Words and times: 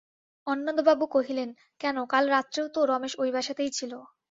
অন্নদাবাবু 0.47 1.05
কহিলেন, 1.07 1.49
কেন, 1.81 1.97
কাল 2.05 2.23
রাত্রেও 2.29 2.67
তো 2.75 2.79
রমেশ 2.85 3.13
ঐ 3.19 3.25
বাসাতেই 3.35 3.71
ছিল। 3.71 3.91